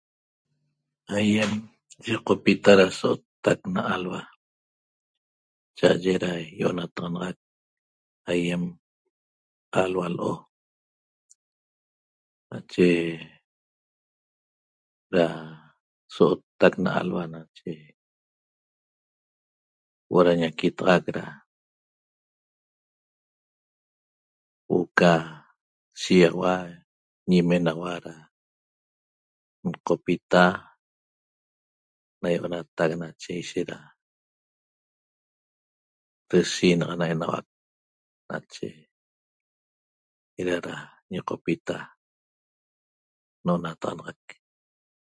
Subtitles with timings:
[1.17, 1.51] Aýem
[2.07, 4.21] yiqopita da so'ottac na alhua
[5.77, 7.37] cha'aye da ýi'onataxanaxac
[8.31, 8.63] aýem
[9.81, 10.31] alhua l'o
[12.51, 12.89] nache
[15.13, 15.25] da
[16.15, 17.73] so'ottac na alhua nache
[20.07, 21.25] huo'o da ñaquitaxac da
[24.67, 25.11] huo'o ca
[26.01, 26.53] shiýaxaua
[27.29, 28.13] ñimenaxua da
[29.67, 30.43] nqopita
[32.21, 33.77] na ýi'onatac nache ishet da
[36.29, 37.45] deshiinaxana enauac
[38.29, 38.67] nache
[40.39, 40.73] eda da
[41.11, 41.77] ñiqopita
[43.43, 44.29] n'onataxanaxac